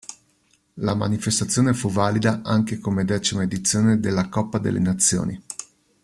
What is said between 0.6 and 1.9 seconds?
La manifestazione